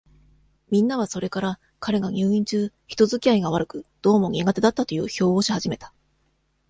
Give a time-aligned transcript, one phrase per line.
[0.71, 5.93] みんなは、それから、彼が入院中、人づきあいが悪く、どうも苦手だったという評をし始めた。